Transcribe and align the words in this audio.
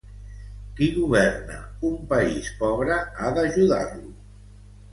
Qui 0.79 0.87
governa 0.95 1.59
un 1.91 2.01
país 2.15 2.49
pobre 2.63 2.99
ha 3.27 3.31
d'ajudar-lo. 3.39 4.13